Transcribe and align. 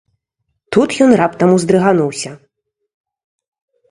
Тут 0.77 0.89
ён 1.07 1.11
раптам 1.21 1.49
уздрыгануўся. 1.57 2.31